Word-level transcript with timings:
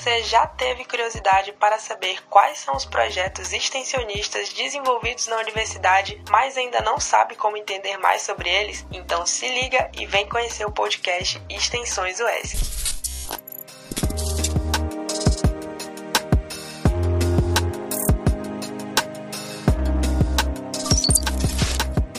você 0.00 0.22
já 0.22 0.46
teve 0.46 0.82
curiosidade 0.86 1.52
para 1.52 1.78
saber 1.78 2.22
quais 2.30 2.58
são 2.58 2.74
os 2.74 2.86
projetos 2.86 3.52
extensionistas 3.52 4.48
desenvolvidos 4.48 5.26
na 5.26 5.36
universidade, 5.36 6.18
mas 6.30 6.56
ainda 6.56 6.80
não 6.80 6.98
sabe 6.98 7.36
como 7.36 7.58
entender 7.58 7.98
mais 7.98 8.22
sobre 8.22 8.48
eles? 8.48 8.86
Então 8.90 9.26
se 9.26 9.46
liga 9.46 9.90
e 9.92 10.06
vem 10.06 10.26
conhecer 10.26 10.64
o 10.64 10.72
podcast 10.72 11.38
Extensões 11.50 12.18
UESC. 12.18 12.79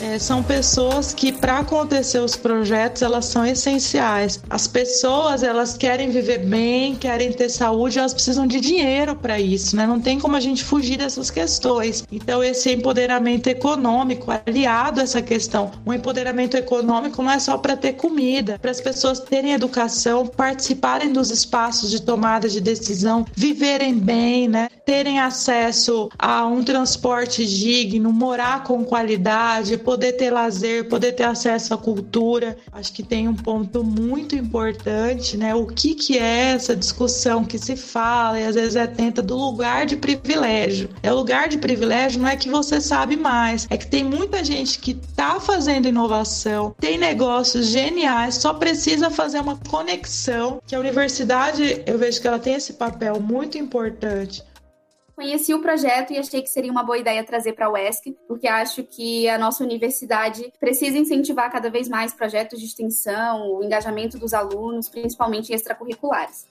É, 0.02 0.18
são 0.18 0.42
pessoas 0.42 1.14
que, 1.14 1.32
para 1.32 1.60
acontecer 1.60 2.18
os 2.18 2.36
projetos, 2.36 3.04
elas 3.04 3.26
são 3.26 3.46
essenciais. 3.46 4.42
As 4.50 4.66
pessoas, 4.68 5.44
elas 5.44 5.78
querem 5.78 6.10
viver 6.10 6.40
bem, 6.40 6.96
querem 6.96 7.32
ter 7.32 7.50
saúde, 7.50 8.00
elas 8.00 8.12
precisam 8.12 8.48
de 8.48 8.60
dinheiro 8.60 9.16
para 9.16 9.40
isso, 9.40 9.76
né? 9.76 9.86
Não 9.86 10.02
tem 10.02 10.20
como 10.20 10.36
a 10.36 10.40
gente 10.40 10.64
fugir 10.64 10.98
dessas 10.98 11.30
questões. 11.30 12.04
Então, 12.12 12.44
esse 12.44 12.72
empoderamento 12.74 13.46
econômico, 13.46 14.32
aliado 14.32 15.00
a 15.00 15.04
essa 15.04 15.22
questão, 15.22 15.70
o 15.86 15.94
empoderamento 15.94 16.58
econômico 16.58 17.22
não 17.22 17.32
é 17.32 17.38
só 17.38 17.56
para 17.60 17.78
ter 17.78 17.94
comida, 17.94 18.58
para 18.60 18.72
as 18.72 18.82
pessoas 18.82 19.20
terem 19.20 19.54
educação, 19.54 20.26
participarem 20.26 21.14
dos 21.14 21.30
espaços 21.30 21.92
de 21.92 22.02
tomada 22.02 22.50
de 22.50 22.60
decisão, 22.60 23.24
viverem 23.36 23.94
bem, 23.94 24.48
né? 24.48 24.68
Terem 24.84 25.20
acesso 25.20 26.10
a 26.18 26.44
um 26.48 26.64
transporte 26.64 27.46
digno, 27.46 28.12
morar 28.12 28.64
com 28.64 28.84
qualidade, 28.84 29.78
poder 29.92 30.14
ter 30.14 30.32
lazer, 30.32 30.88
poder 30.88 31.12
ter 31.12 31.26
acesso 31.26 31.74
à 31.74 31.78
cultura. 31.78 32.56
Acho 32.72 32.94
que 32.94 33.04
tem 33.04 33.28
um 33.28 33.36
ponto 33.36 33.84
muito 33.84 34.38
importante, 34.38 35.36
né? 35.36 35.54
O 35.54 35.66
que, 35.66 35.94
que 35.94 36.18
é 36.18 36.54
essa 36.54 36.74
discussão 36.74 37.44
que 37.44 37.58
se 37.58 37.76
fala 37.76 38.40
e 38.40 38.46
às 38.46 38.56
vezes 38.56 38.78
é 38.78 38.88
tenta 38.88 39.22
do 39.22 39.36
lugar 39.36 39.86
de 39.86 39.98
privilégio. 39.98 40.90
É 41.04 41.12
o 41.12 41.16
lugar 41.18 41.50
de 41.50 41.58
privilégio 41.58 42.22
não 42.22 42.30
é 42.30 42.38
que 42.38 42.50
você 42.50 42.80
sabe 42.80 43.18
mais, 43.18 43.68
é 43.70 43.76
que 43.76 43.86
tem 43.86 44.02
muita 44.02 44.42
gente 44.46 44.80
que 44.80 44.92
está 44.92 45.42
fazendo 45.42 45.90
inovação, 45.90 46.74
tem 46.80 46.98
negócios 46.98 47.68
geniais, 47.68 48.36
só 48.36 48.54
precisa 48.54 49.10
fazer 49.10 49.42
uma 49.42 49.58
conexão. 49.58 50.62
Que 50.66 50.74
a 50.74 50.80
universidade, 50.80 51.84
eu 51.86 51.98
vejo 51.98 52.22
que 52.22 52.28
ela 52.30 52.40
tem 52.40 52.54
esse 52.54 52.74
papel 52.74 53.20
muito 53.20 53.58
importante 53.58 54.42
conheci 55.16 55.54
o 55.54 55.62
projeto 55.62 56.12
e 56.14 56.18
achei 56.18 56.42
que 56.42 56.50
seria 56.50 56.72
uma 56.72 56.84
boa 56.84 56.98
ideia 56.98 57.24
trazer 57.24 57.54
para 57.54 57.68
a 57.68 57.72
UESC, 57.72 58.16
porque 58.28 58.48
acho 58.48 58.84
que 58.84 59.28
a 59.30 59.38
nossa 59.38 59.64
universidade 59.64 60.52
precisa 60.60 60.98
incentivar 60.98 61.52
cada 61.52 61.70
vez 61.70 61.88
mais 61.88 62.14
projetos 62.14 62.60
de 62.60 62.66
extensão, 62.66 63.58
o 63.58 63.64
engajamento 63.64 64.18
dos 64.18 64.34
alunos, 64.34 64.90
principalmente 64.90 65.54
extracurriculares 65.54 66.48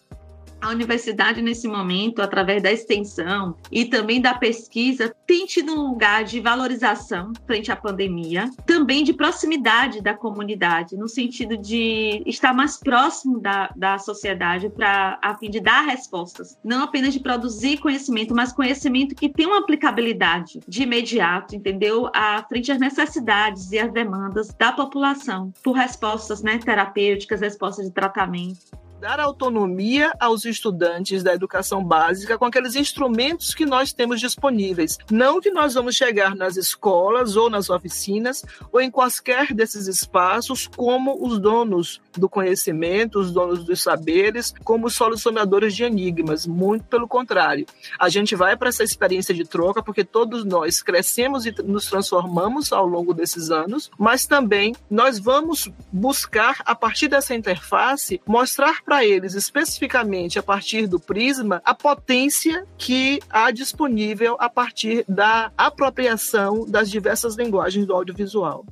a 0.60 0.70
universidade, 0.70 1.40
nesse 1.42 1.66
momento, 1.66 2.20
através 2.20 2.62
da 2.62 2.70
extensão 2.70 3.56
e 3.70 3.84
também 3.84 4.20
da 4.20 4.34
pesquisa, 4.34 5.14
tem 5.26 5.46
tido 5.46 5.72
um 5.72 5.88
lugar 5.88 6.24
de 6.24 6.40
valorização 6.40 7.32
frente 7.46 7.72
à 7.72 7.76
pandemia, 7.76 8.50
também 8.66 9.02
de 9.02 9.12
proximidade 9.12 10.02
da 10.02 10.14
comunidade, 10.14 10.96
no 10.96 11.08
sentido 11.08 11.56
de 11.56 12.22
estar 12.26 12.52
mais 12.52 12.76
próximo 12.76 13.40
da, 13.40 13.70
da 13.76 13.98
sociedade 13.98 14.68
para 14.68 15.18
a 15.22 15.36
fim 15.36 15.50
de 15.50 15.60
dar 15.60 15.82
respostas, 15.82 16.58
não 16.62 16.82
apenas 16.82 17.12
de 17.12 17.20
produzir 17.20 17.78
conhecimento, 17.78 18.34
mas 18.34 18.52
conhecimento 18.52 19.14
que 19.14 19.28
tem 19.28 19.46
uma 19.46 19.58
aplicabilidade 19.58 20.60
de 20.66 20.82
imediato, 20.82 21.54
entendeu? 21.54 22.10
À 22.14 22.44
frente 22.48 22.70
às 22.70 22.78
necessidades 22.78 23.70
e 23.72 23.78
às 23.78 23.92
demandas 23.92 24.48
da 24.58 24.72
população, 24.72 25.52
por 25.62 25.72
respostas 25.72 26.42
né, 26.42 26.58
terapêuticas, 26.58 27.40
respostas 27.40 27.86
de 27.86 27.92
tratamento 27.92 28.89
dar 29.00 29.18
autonomia 29.18 30.12
aos 30.20 30.44
estudantes 30.44 31.22
da 31.22 31.32
educação 31.32 31.82
básica 31.82 32.36
com 32.36 32.44
aqueles 32.44 32.76
instrumentos 32.76 33.54
que 33.54 33.64
nós 33.64 33.94
temos 33.94 34.20
disponíveis. 34.20 34.98
Não 35.10 35.40
que 35.40 35.50
nós 35.50 35.72
vamos 35.72 35.94
chegar 35.96 36.36
nas 36.36 36.58
escolas 36.58 37.34
ou 37.34 37.48
nas 37.48 37.70
oficinas 37.70 38.44
ou 38.70 38.78
em 38.78 38.90
quaisquer 38.90 39.54
desses 39.54 39.86
espaços 39.86 40.68
como 40.76 41.26
os 41.26 41.38
donos 41.38 42.00
do 42.12 42.28
conhecimento, 42.28 43.18
os 43.18 43.32
donos 43.32 43.64
dos 43.64 43.82
saberes, 43.82 44.52
como 44.64 44.90
solucionadores 44.90 45.74
de 45.74 45.84
enigmas. 45.84 46.46
Muito 46.46 46.84
pelo 46.84 47.08
contrário. 47.08 47.64
A 47.98 48.10
gente 48.10 48.36
vai 48.36 48.54
para 48.54 48.68
essa 48.68 48.84
experiência 48.84 49.34
de 49.34 49.44
troca 49.44 49.82
porque 49.82 50.04
todos 50.04 50.44
nós 50.44 50.82
crescemos 50.82 51.46
e 51.46 51.54
nos 51.62 51.86
transformamos 51.86 52.70
ao 52.70 52.86
longo 52.86 53.14
desses 53.14 53.50
anos, 53.50 53.90
mas 53.98 54.26
também 54.26 54.74
nós 54.90 55.18
vamos 55.18 55.70
buscar, 55.90 56.56
a 56.66 56.74
partir 56.74 57.08
dessa 57.08 57.34
interface, 57.34 58.20
mostrar 58.26 58.82
para 58.90 59.04
eles, 59.04 59.34
especificamente 59.34 60.36
a 60.36 60.42
partir 60.42 60.88
do 60.88 60.98
Prisma, 60.98 61.62
a 61.64 61.72
potência 61.72 62.66
que 62.76 63.20
há 63.30 63.52
disponível 63.52 64.36
a 64.40 64.50
partir 64.50 65.04
da 65.08 65.52
apropriação 65.56 66.66
das 66.68 66.90
diversas 66.90 67.36
linguagens 67.36 67.86
do 67.86 67.94
audiovisual 67.94 68.66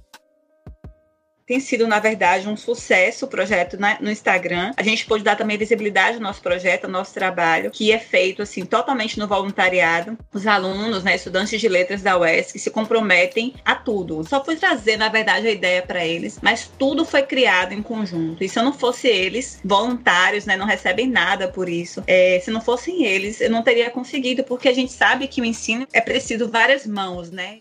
tem 1.48 1.58
sido, 1.60 1.88
na 1.88 1.98
verdade, 1.98 2.46
um 2.46 2.56
sucesso 2.56 3.24
o 3.24 3.28
projeto 3.28 3.78
no 4.00 4.10
Instagram. 4.10 4.72
A 4.76 4.82
gente 4.82 5.06
pôde 5.06 5.24
dar 5.24 5.34
também 5.34 5.56
visibilidade 5.56 6.18
ao 6.18 6.22
nosso 6.22 6.42
projeto, 6.42 6.84
ao 6.84 6.90
nosso 6.90 7.14
trabalho, 7.14 7.70
que 7.70 7.90
é 7.90 7.98
feito 7.98 8.42
assim 8.42 8.66
totalmente 8.66 9.18
no 9.18 9.26
voluntariado. 9.26 10.16
Os 10.32 10.46
alunos, 10.46 11.02
né, 11.02 11.16
estudantes 11.16 11.58
de 11.58 11.68
letras 11.68 12.02
da 12.02 12.18
UESC 12.18 12.58
se 12.58 12.70
comprometem 12.70 13.54
a 13.64 13.74
tudo. 13.74 14.22
Só 14.28 14.44
fui 14.44 14.56
trazer, 14.56 14.98
na 14.98 15.08
verdade, 15.08 15.46
a 15.46 15.50
ideia 15.50 15.80
para 15.80 16.04
eles, 16.04 16.38
mas 16.42 16.70
tudo 16.78 17.06
foi 17.06 17.22
criado 17.22 17.72
em 17.72 17.82
conjunto. 17.82 18.44
E 18.44 18.48
se 18.48 18.58
eu 18.58 18.62
não 18.62 18.74
fosse 18.74 19.08
eles, 19.08 19.58
voluntários, 19.64 20.44
né, 20.44 20.54
não 20.54 20.66
recebem 20.66 21.08
nada 21.08 21.48
por 21.48 21.66
isso. 21.66 22.04
É, 22.06 22.38
se 22.44 22.50
não 22.50 22.60
fossem 22.60 23.06
eles, 23.06 23.40
eu 23.40 23.50
não 23.50 23.62
teria 23.62 23.90
conseguido, 23.90 24.44
porque 24.44 24.68
a 24.68 24.74
gente 24.74 24.92
sabe 24.92 25.26
que 25.26 25.40
o 25.40 25.44
ensino 25.46 25.88
é 25.94 26.00
preciso 26.02 26.46
várias 26.46 26.86
mãos, 26.86 27.30
né? 27.30 27.60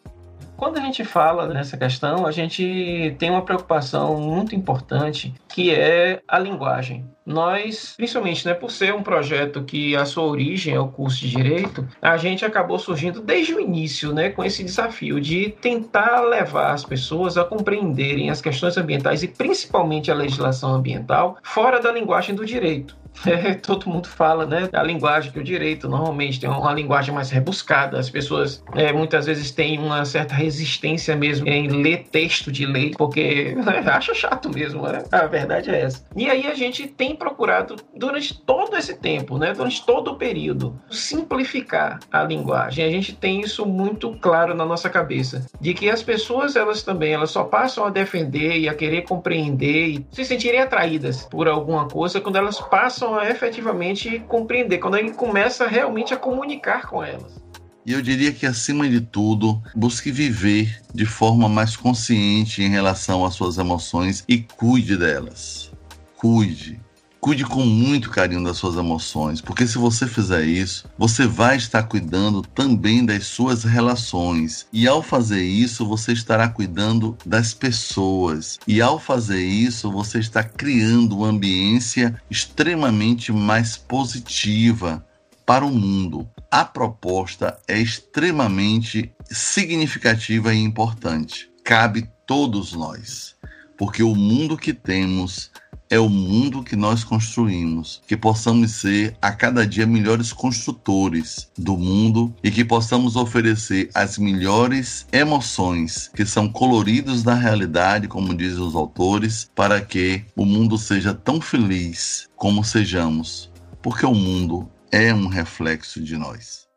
Quando 0.57 0.79
a 0.79 0.81
gente 0.81 1.05
fala 1.05 1.47
nessa 1.47 1.77
questão, 1.77 2.25
a 2.25 2.31
gente 2.31 3.15
tem 3.19 3.29
uma 3.29 3.43
preocupação 3.43 4.19
muito 4.19 4.55
importante 4.55 5.31
que 5.47 5.73
é 5.73 6.19
a 6.27 6.39
linguagem. 6.39 7.05
Nós, 7.23 7.93
principalmente 7.95 8.43
né, 8.43 8.55
por 8.55 8.71
ser 8.71 8.95
um 8.95 9.03
projeto 9.03 9.63
que 9.63 9.95
a 9.95 10.03
sua 10.03 10.23
origem 10.23 10.73
é 10.73 10.79
o 10.79 10.87
curso 10.87 11.19
de 11.19 11.29
Direito, 11.29 11.87
a 12.01 12.17
gente 12.17 12.43
acabou 12.43 12.79
surgindo 12.79 13.21
desde 13.21 13.53
o 13.53 13.59
início 13.59 14.11
né, 14.11 14.29
com 14.29 14.43
esse 14.43 14.63
desafio 14.63 15.21
de 15.21 15.49
tentar 15.61 16.21
levar 16.21 16.71
as 16.71 16.83
pessoas 16.83 17.37
a 17.37 17.43
compreenderem 17.43 18.31
as 18.31 18.41
questões 18.41 18.77
ambientais 18.77 19.21
e 19.21 19.27
principalmente 19.27 20.09
a 20.09 20.15
legislação 20.15 20.73
ambiental 20.73 21.37
fora 21.43 21.79
da 21.79 21.91
linguagem 21.91 22.33
do 22.33 22.45
direito. 22.45 22.97
É, 23.27 23.53
todo 23.55 23.89
mundo 23.89 24.07
fala, 24.07 24.45
né? 24.45 24.69
A 24.73 24.83
linguagem 24.83 25.31
que 25.31 25.39
o 25.39 25.43
direito 25.43 25.89
normalmente 25.89 26.39
tem 26.39 26.49
uma 26.49 26.73
linguagem 26.73 27.13
mais 27.13 27.29
rebuscada. 27.29 27.99
As 27.99 28.09
pessoas 28.09 28.63
é, 28.75 28.91
muitas 28.93 29.25
vezes 29.25 29.51
têm 29.51 29.79
uma 29.79 30.05
certa 30.05 30.35
resistência 30.47 31.15
mesmo 31.15 31.47
em 31.47 31.67
ler 31.67 32.05
texto 32.11 32.51
de 32.51 32.65
lei, 32.65 32.91
porque 32.97 33.55
acha 33.85 34.13
chato 34.13 34.49
mesmo, 34.49 34.83
né? 34.83 35.03
A 35.11 35.25
verdade 35.25 35.69
é 35.69 35.81
essa. 35.81 36.05
E 36.15 36.29
aí 36.29 36.47
a 36.47 36.55
gente 36.55 36.87
tem 36.87 37.15
procurado, 37.15 37.75
durante 37.95 38.39
todo 38.41 38.75
esse 38.75 38.95
tempo, 38.95 39.37
né? 39.37 39.53
Durante 39.53 39.85
todo 39.85 40.11
o 40.11 40.15
período, 40.15 40.79
simplificar 40.89 41.99
a 42.11 42.23
linguagem. 42.23 42.85
A 42.85 42.89
gente 42.89 43.13
tem 43.13 43.41
isso 43.41 43.65
muito 43.65 44.11
claro 44.19 44.53
na 44.53 44.65
nossa 44.65 44.89
cabeça, 44.89 45.45
de 45.59 45.73
que 45.73 45.89
as 45.89 46.01
pessoas, 46.01 46.55
elas 46.55 46.83
também, 46.83 47.13
elas 47.13 47.31
só 47.31 47.43
passam 47.43 47.85
a 47.85 47.89
defender 47.89 48.57
e 48.57 48.69
a 48.69 48.73
querer 48.73 49.03
compreender 49.03 49.87
e 49.87 50.07
se 50.11 50.25
sentirem 50.25 50.61
atraídas 50.61 51.23
por 51.25 51.47
alguma 51.47 51.87
coisa 51.87 52.21
quando 52.21 52.37
elas 52.37 52.59
passam 52.59 53.15
a 53.15 53.29
efetivamente 53.29 54.19
compreender, 54.27 54.77
quando 54.77 54.97
gente 54.97 55.13
começa 55.13 55.67
realmente 55.67 56.13
a 56.13 56.17
comunicar 56.17 56.87
com 56.87 57.03
elas. 57.03 57.46
E 57.87 57.93
eu 57.93 58.01
diria 58.01 58.33
que, 58.33 58.45
acima 58.45 58.89
de 58.89 58.99
tudo, 58.99 59.63
busque 59.73 60.11
viver 60.11 60.81
de 60.93 61.05
forma 61.05 61.47
mais 61.47 61.77
consciente 61.77 62.61
em 62.61 62.67
relação 62.67 63.23
às 63.23 63.33
suas 63.35 63.57
emoções 63.57 64.25
e 64.27 64.39
cuide 64.39 64.97
delas. 64.97 65.71
Cuide. 66.17 66.81
Cuide 67.21 67.45
com 67.45 67.65
muito 67.65 68.09
carinho 68.09 68.43
das 68.43 68.57
suas 68.57 68.75
emoções, 68.75 69.39
porque 69.39 69.65
se 69.65 69.77
você 69.77 70.05
fizer 70.05 70.43
isso, 70.43 70.85
você 70.97 71.25
vai 71.25 71.55
estar 71.55 71.83
cuidando 71.83 72.41
também 72.41 73.05
das 73.05 73.25
suas 73.25 73.63
relações. 73.63 74.67
E 74.73 74.85
ao 74.85 75.01
fazer 75.01 75.41
isso, 75.41 75.87
você 75.87 76.11
estará 76.11 76.49
cuidando 76.49 77.17
das 77.25 77.53
pessoas. 77.53 78.59
E 78.67 78.81
ao 78.81 78.99
fazer 78.99 79.41
isso, 79.41 79.89
você 79.89 80.19
está 80.19 80.43
criando 80.43 81.19
uma 81.19 81.29
ambiência 81.29 82.21
extremamente 82.29 83.31
mais 83.31 83.77
positiva 83.77 85.05
para 85.45 85.65
o 85.65 85.71
mundo. 85.71 86.27
A 86.49 86.63
proposta 86.63 87.59
é 87.67 87.77
extremamente 87.77 89.11
significativa 89.29 90.53
e 90.53 90.63
importante. 90.63 91.51
Cabe 91.61 92.09
todos 92.25 92.71
nós, 92.71 93.35
porque 93.77 94.01
o 94.01 94.15
mundo 94.15 94.55
que 94.57 94.73
temos 94.73 95.51
é 95.89 95.99
o 95.99 96.07
mundo 96.07 96.63
que 96.63 96.77
nós 96.77 97.03
construímos, 97.03 98.01
que 98.07 98.15
possamos 98.15 98.71
ser 98.71 99.17
a 99.21 99.33
cada 99.33 99.67
dia 99.67 99.85
melhores 99.85 100.31
construtores 100.31 101.51
do 101.57 101.75
mundo 101.75 102.33
e 102.41 102.49
que 102.49 102.63
possamos 102.63 103.17
oferecer 103.17 103.89
as 103.93 104.17
melhores 104.17 105.05
emoções 105.11 106.09
que 106.15 106.25
são 106.25 106.47
coloridos 106.47 107.23
da 107.23 107.33
realidade, 107.33 108.07
como 108.07 108.33
dizem 108.33 108.63
os 108.63 108.73
autores, 108.73 109.51
para 109.53 109.81
que 109.81 110.23
o 110.33 110.45
mundo 110.45 110.77
seja 110.77 111.13
tão 111.13 111.41
feliz 111.41 112.29
como 112.37 112.63
sejamos, 112.63 113.51
porque 113.81 114.05
o 114.05 114.15
mundo 114.15 114.69
é 114.91 115.13
um 115.13 115.27
reflexo 115.27 116.01
de 116.01 116.17
nós. 116.17 116.67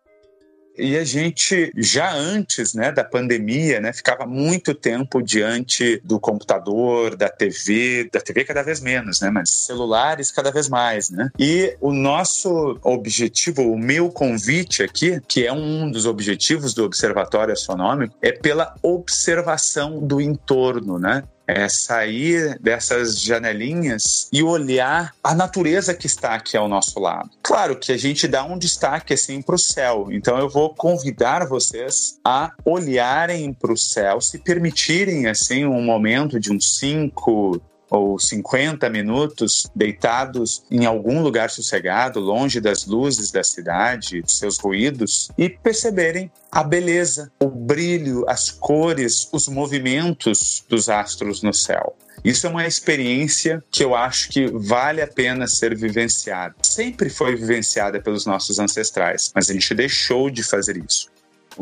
E 0.81 0.97
a 0.97 1.05
gente, 1.05 1.71
já 1.77 2.11
antes 2.11 2.73
né, 2.73 2.91
da 2.91 3.05
pandemia, 3.05 3.81
né, 3.81 3.93
ficava 3.93 4.25
muito 4.25 4.75
tempo 4.75 5.21
diante 5.21 6.01
do 6.03 6.19
computador, 6.19 7.17
da 7.17 7.29
TV, 7.29 8.09
da 8.11 8.19
TV 8.19 8.45
cada 8.45 8.63
vez 8.63 8.81
menos, 8.81 9.21
né, 9.21 9.31
mas 9.31 9.51
celulares 9.51 10.31
cada 10.31 10.51
vez 10.51 10.71
mais. 10.71 11.11
Né? 11.11 11.29
E 11.39 11.77
o 11.83 11.93
nosso 11.93 12.79
objetivo, 12.83 13.63
o 13.63 13.79
meu 13.79 14.09
convite 14.11 14.83
aqui, 14.83 15.21
que 15.29 15.47
é 15.47 15.53
um 15.53 15.91
dos 15.91 16.07
objetivos 16.07 16.73
do 16.73 16.85
Observatório 16.85 17.53
Astronômico, 17.53 18.17
é 18.23 18.33
pela 18.33 18.75
observação 18.83 20.01
do 20.01 20.19
entorno, 20.19 20.99
né? 20.99 21.25
É 21.51 21.69
sair 21.69 22.59
dessas 22.61 23.21
janelinhas 23.21 24.29
e 24.33 24.43
olhar 24.43 25.15
a 25.23 25.35
natureza 25.35 25.95
que 25.95 26.07
está 26.07 26.35
aqui 26.35 26.57
ao 26.57 26.69
nosso 26.69 26.99
lado. 27.01 27.31
Claro 27.43 27.77
que 27.77 27.93
a 27.93 27.97
gente 27.97 28.29
dá 28.29 28.45
um 28.45 28.59
destaque 28.59 29.15
assim 29.15 29.43
para 29.43 29.55
o 29.55 29.59
céu, 29.59 30.09
então 30.11 30.39
eu 30.39 30.49
vou 30.49 30.75
convidar 30.75 31.47
vocês 31.47 32.19
a 32.25 32.53
olharem 32.65 33.53
para 33.53 33.73
o 33.73 33.77
céu, 33.77 34.21
se 34.21 34.39
permitirem 34.39 35.27
assim 35.27 35.65
um 35.65 35.83
momento 35.83 36.39
de 36.39 36.53
uns 36.53 36.79
5, 36.79 37.61
ou 37.91 38.19
50 38.19 38.89
minutos 38.89 39.67
deitados 39.75 40.63
em 40.71 40.87
algum 40.87 41.23
lugar 41.23 41.51
sossegado, 41.51 42.21
longe 42.21 42.61
das 42.61 42.87
luzes 42.87 43.31
da 43.31 43.43
cidade, 43.43 44.23
seus 44.27 44.59
ruídos, 44.59 45.29
e 45.37 45.49
perceberem 45.49 46.31
a 46.51 46.63
beleza, 46.63 47.31
o 47.41 47.49
brilho, 47.49 48.25
as 48.29 48.51
cores, 48.51 49.29
os 49.33 49.49
movimentos 49.49 50.65
dos 50.69 50.89
astros 50.89 51.43
no 51.43 51.53
céu. 51.53 51.97
Isso 52.25 52.47
é 52.47 52.51
uma 52.51 52.67
experiência 52.67 53.65
que 53.71 53.83
eu 53.83 53.95
acho 53.95 54.29
que 54.29 54.47
vale 54.47 55.01
a 55.01 55.07
pena 55.07 55.47
ser 55.47 55.75
vivenciada. 55.75 56.55
Sempre 56.63 57.09
foi 57.09 57.35
vivenciada 57.35 58.01
pelos 58.01 58.27
nossos 58.27 58.59
ancestrais, 58.59 59.33
mas 59.35 59.49
a 59.49 59.55
gente 59.55 59.75
deixou 59.75 60.29
de 60.29 60.43
fazer 60.43 60.77
isso. 60.77 61.10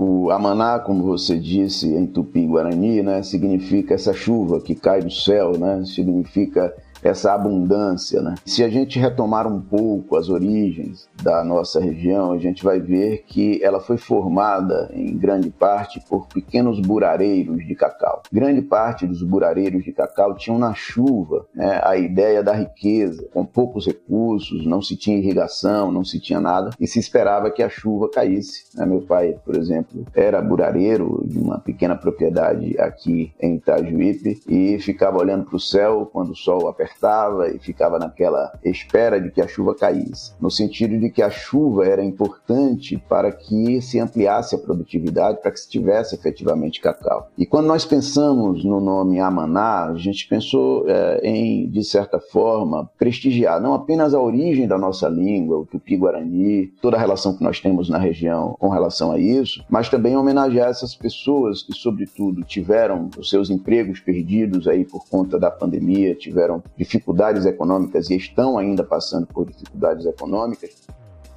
O 0.01 0.31
Amaná, 0.31 0.79
como 0.79 1.03
você 1.03 1.37
disse 1.37 1.93
em 1.93 2.07
Tupi-Guarani, 2.07 3.03
né, 3.03 3.21
significa 3.25 3.95
essa 3.95 4.13
chuva 4.13 4.61
que 4.61 4.73
cai 4.73 5.03
do 5.03 5.11
céu, 5.11 5.59
né, 5.59 5.83
significa 5.85 6.73
essa 7.03 7.33
abundância. 7.33 8.21
Né? 8.21 8.35
Se 8.45 8.65
a 8.65 8.69
gente 8.69 8.99
retomar 8.99 9.47
um 9.47 9.61
pouco 9.61 10.17
as 10.17 10.29
origens 10.29 11.09
da 11.23 11.45
nossa 11.45 11.81
região, 11.81 12.33
a 12.33 12.39
gente 12.39 12.65
vai 12.65 12.81
ver 12.81 13.25
que 13.27 13.63
ela 13.63 13.81
foi 13.81 13.97
formada 13.97 14.91
em 14.93 15.17
grande 15.17 15.51
parte 15.51 16.01
por 16.09 16.27
pequenos 16.27 16.81
burareiros 16.81 17.67
de 17.67 17.75
cacau. 17.75 18.23
Grande 18.33 18.63
parte 18.63 19.07
dos 19.07 19.23
burareiros 19.23 19.85
de 19.85 19.93
cacau 19.93 20.35
tinham 20.35 20.59
na 20.59 20.75
chuva 20.75 21.47
né, 21.55 21.81
a 21.83 21.97
ideia 21.97 22.43
da 22.43 22.53
riqueza, 22.53 23.29
com 23.33 23.45
poucos 23.45 23.87
recursos, 23.87 24.67
não 24.67 24.83
se 24.83 24.97
tinha 24.97 25.19
irrigação, 25.19 25.91
não 25.93 26.05
se 26.05 26.21
tinha 26.21 26.41
nada, 26.41 26.71
e 26.79 26.87
se 26.87 26.99
esperava 26.99 27.51
que 27.51 27.63
a 27.63 27.69
chuva 27.69 28.09
caísse. 28.11 28.65
Né? 28.75 28.85
Meu 28.87 29.03
pai, 29.03 29.37
por 29.45 29.57
exemplo, 29.57 30.05
era 30.15 30.41
burareiro 30.41 31.23
de 31.27 31.39
uma 31.39 31.59
pequena 31.59 31.97
propriedade 31.97 32.79
aqui 32.79 33.33
em 33.41 33.57
Itajuípe 33.57 34.41
e 34.49 34.79
ficava 34.79 35.19
olhando 35.19 35.45
para 35.45 35.57
o 35.57 35.61
céu 35.61 36.09
quando 36.13 36.31
o 36.31 36.37
sol 36.37 36.69
apertava 36.69 36.88
apertava 36.89 37.49
e 37.49 37.59
ficava 37.59 37.99
naquela 37.99 38.53
espera 38.65 39.21
de 39.21 39.31
que 39.31 39.41
a 39.41 39.47
chuva 39.47 39.75
caísse, 39.75 40.33
no 40.41 40.51
sentido 40.51 40.99
de 40.99 41.11
que 41.11 41.23
a 41.23 41.31
chuva 41.31 41.87
era 41.87 42.03
importante 42.03 42.97
para 43.09 43.31
que 43.31 43.81
se 43.83 44.01
ampliasse 44.01 44.55
a 44.55 44.59
produtividade, 44.59 45.41
para 45.41 45.51
que 45.51 45.61
se 45.61 45.69
tivesse 45.69 46.15
efetivamente 46.15 46.81
cacau. 46.81 47.31
E 47.37 47.45
quando 47.45 47.67
nós 47.67 47.85
pensamos 47.85 48.65
no 48.65 48.81
nome 48.81 49.21
Amaná, 49.21 49.87
a 49.87 49.95
gente 49.95 50.27
pensou 50.29 50.89
é, 50.89 51.21
em, 51.23 51.69
de 51.69 51.85
certa 51.85 52.19
forma, 52.19 52.91
prestigiar 52.99 53.61
não 53.61 53.75
apenas 53.75 54.15
a 54.15 54.21
origem 54.21 54.67
da 54.67 54.79
nossa 54.79 55.09
língua, 55.09 55.59
o 55.59 55.67
tupi-guarani, 55.67 56.69
toda 56.81 56.97
a 56.97 57.01
relação 57.01 57.37
que 57.37 57.43
nós 57.43 57.61
temos 57.61 57.89
na 57.89 57.99
região 57.99 58.57
com 58.59 58.69
relação 58.69 59.13
a 59.13 59.19
isso, 59.19 59.65
mas 59.69 59.89
também 59.89 60.17
homenagear 60.17 60.69
essas 60.69 60.95
pessoas 60.95 61.63
que, 61.63 61.73
sobretudo, 61.73 62.43
tiveram 62.43 63.11
os 63.19 63.29
seus 63.29 63.51
empregos 63.51 64.01
perdidos 64.01 64.67
aí 64.67 64.85
por 64.85 65.07
conta 65.09 65.39
da 65.39 65.51
pandemia, 65.51 66.15
tiveram 66.15 66.63
dificuldades 66.79 67.45
econômicas 67.45 68.09
e 68.09 68.17
estão 68.17 68.57
ainda 68.57 68.85
passando 68.85 69.27
por 69.27 69.45
dificuldades 69.47 70.07
econômicas, 70.07 70.87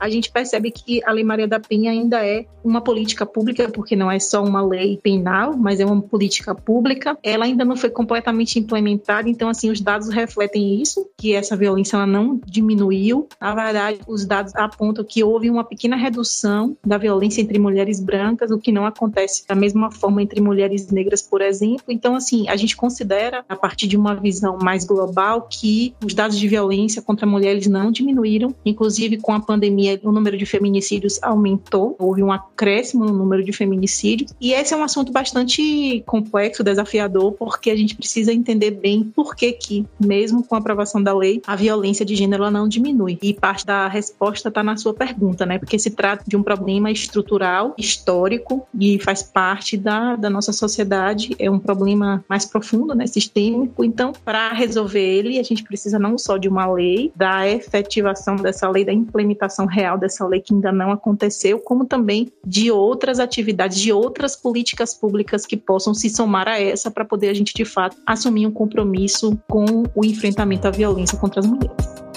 a 0.02 0.10
gente 0.10 0.32
percebe 0.32 0.72
que 0.72 1.00
a 1.06 1.12
Lei 1.12 1.24
Maria 1.24 1.48
da 1.48 1.60
Penha 1.60 1.92
ainda 1.92 2.26
é 2.26 2.46
uma 2.64 2.82
política 2.82 3.24
pública, 3.24 3.70
porque 3.70 3.96
não 3.96 4.10
é 4.10 4.20
só 4.20 4.44
uma 4.44 4.62
lei 4.66 4.98
penal, 4.98 5.56
mas 5.56 5.80
é 5.80 5.86
uma 5.86 6.02
política 6.02 6.56
pública. 6.56 7.16
Ela 7.22 7.46
ainda 7.46 7.64
não 7.64 7.76
foi 7.76 7.92
completamente 7.92 8.58
implementada, 8.58 9.30
então, 9.30 9.48
assim, 9.48 9.70
os 9.70 9.80
dados 9.80 10.10
refletem 10.10 10.82
isso, 10.82 11.08
que 11.18 11.36
essa 11.36 11.56
violência 11.56 11.98
ela 11.98 12.08
não 12.08 12.40
diminuiu. 12.46 13.28
Na 13.40 13.54
verdade, 13.54 14.00
os 14.08 14.26
dados 14.26 14.56
apontam 14.56 15.04
que 15.04 15.24
houve 15.24 15.50
uma 15.52 15.64
pequena 15.64 15.96
redução 15.96 16.76
da 16.84 16.98
violência 16.98 17.42
entre 17.42 17.60
mulheres 17.60 18.00
brancas, 18.00 18.50
o 18.50 18.58
que 18.58 18.72
não 18.72 18.88
acontece 18.88 19.48
da 19.48 19.54
mesma 19.54 19.92
forma 19.92 20.24
entre 20.24 20.42
mulheres 20.42 20.90
negras, 20.90 21.22
por 21.22 21.42
exemplo. 21.42 21.86
Então, 21.90 22.16
assim, 22.16 22.50
a 22.50 22.56
gente 22.56 22.76
considera, 22.76 23.46
a 23.48 23.56
partir 23.56 23.88
de 23.88 23.98
uma 23.98 24.16
visão 24.16 24.58
mais 24.60 24.84
global, 24.84 25.48
que 25.48 25.94
os 26.04 26.16
dados 26.16 26.40
de 26.40 26.48
violência 26.48 27.04
contra 27.04 27.28
mulheres 27.28 27.68
não 27.68 27.92
diminuíram, 27.92 28.56
inclusive 28.66 29.18
com 29.18 29.34
a 29.34 29.40
pandemia 29.40 29.91
o 30.04 30.12
número 30.12 30.38
de 30.38 30.46
feminicídios 30.46 31.22
aumentou, 31.22 31.96
houve 32.00 32.24
um 32.24 32.32
acréscimo 32.32 33.06
no 33.06 33.14
número 33.14 33.44
de 33.44 33.52
feminicídios. 33.52 34.34
E 34.40 34.54
esse 34.54 34.74
é 34.74 34.78
um 34.78 34.84
assunto 34.84 35.12
bastante 35.12 36.04
complexo, 36.06 36.64
desafiador, 36.64 37.34
porque 37.34 37.70
a 37.70 37.76
gente 37.76 37.96
precisa 37.96 38.34
entender 38.34 38.72
bem 38.72 39.04
por 39.16 39.36
que 39.36 39.52
que, 39.52 39.86
mesmo 40.00 40.44
com 40.44 40.56
a 40.56 40.58
aprovação 40.58 41.02
da 41.02 41.16
lei, 41.16 41.42
a 41.46 41.56
violência 41.56 42.06
de 42.06 42.16
gênero 42.16 42.50
não 42.50 42.68
diminui. 42.68 43.18
E 43.22 43.34
parte 43.34 43.66
da 43.66 43.88
resposta 43.88 44.50
está 44.50 44.64
na 44.64 44.78
sua 44.78 44.94
pergunta, 44.94 45.46
né? 45.46 45.60
Porque 45.60 45.78
se 45.78 45.92
trata 45.92 46.24
de 46.28 46.36
um 46.36 46.44
problema 46.44 46.92
estrutural, 46.92 47.74
histórico, 47.78 48.68
e 48.78 49.00
faz 49.00 49.24
parte 49.24 49.78
da, 49.78 50.16
da 50.16 50.30
nossa 50.30 50.54
sociedade, 50.54 51.36
é 51.38 51.50
um 51.50 51.60
problema 51.60 52.24
mais 52.28 52.46
profundo, 52.46 52.96
né? 52.96 53.08
Sistêmico. 53.08 53.84
Então, 53.84 54.14
para 54.24 54.52
resolver 54.54 55.02
ele, 55.02 55.40
a 55.40 55.44
gente 55.44 55.64
precisa 55.64 56.00
não 56.00 56.18
só 56.18 56.38
de 56.38 56.48
uma 56.48 56.72
lei, 56.72 57.12
da 57.16 57.48
efetivação 57.48 58.36
dessa 58.36 58.70
lei, 58.70 58.86
da 58.86 58.94
implementação 58.94 59.66
real 59.66 59.81
real 59.82 59.98
dessa 59.98 60.26
lei 60.26 60.40
que 60.40 60.54
ainda 60.54 60.72
não 60.72 60.92
aconteceu, 60.92 61.60
como 61.60 61.86
também 61.86 62.32
de 62.46 62.72
outras 62.72 63.20
atividades, 63.20 63.80
de 63.80 63.92
outras 63.92 64.36
políticas 64.36 64.94
públicas 64.94 65.46
que 65.46 65.58
possam 65.58 65.94
se 65.94 66.10
somar 66.10 66.48
a 66.48 66.60
essa 66.60 66.92
para 66.92 67.04
poder 67.04 67.30
a 67.30 67.34
gente 67.34 67.54
de 67.54 67.66
fato 67.66 67.98
assumir 68.06 68.46
um 68.46 68.52
compromisso 68.52 69.38
com 69.50 69.66
o 69.96 70.06
enfrentamento 70.06 70.68
à 70.68 70.72
violência 70.72 71.18
contra 71.18 71.40
as 71.40 71.46
mulheres. 71.46 72.11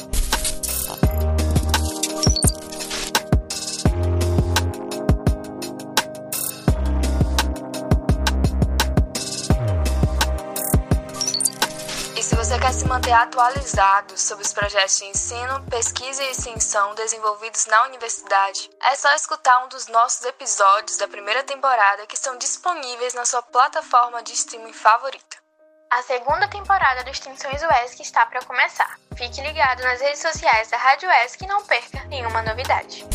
Se 12.73 12.87
manter 12.87 13.12
atualizado 13.12 14.18
sobre 14.18 14.44
os 14.44 14.52
projetos 14.52 14.97
de 14.97 15.04
ensino, 15.04 15.62
pesquisa 15.68 16.23
e 16.23 16.30
extensão 16.30 16.94
desenvolvidos 16.94 17.66
na 17.66 17.83
universidade, 17.85 18.71
é 18.80 18.97
só 18.97 19.14
escutar 19.14 19.64
um 19.64 19.68
dos 19.68 19.87
nossos 19.88 20.25
episódios 20.25 20.97
da 20.97 21.06
primeira 21.06 21.42
temporada 21.42 22.06
que 22.06 22.14
estão 22.14 22.38
disponíveis 22.38 23.12
na 23.12 23.26
sua 23.26 23.42
plataforma 23.42 24.23
de 24.23 24.33
streaming 24.33 24.73
favorita. 24.73 25.37
A 25.90 26.02
segunda 26.02 26.49
temporada 26.49 27.04
do 27.04 27.11
Extensões 27.11 27.62
UESC 27.62 28.00
está 28.00 28.25
para 28.26 28.44
começar. 28.44 28.99
Fique 29.14 29.42
ligado 29.42 29.83
nas 29.83 30.00
redes 30.00 30.23
sociais 30.23 30.68
da 30.71 30.78
Rádio 30.78 31.09
UESC 31.09 31.44
e 31.44 31.47
não 31.47 31.64
perca 31.64 32.02
nenhuma 32.04 32.42
novidade. 32.42 33.06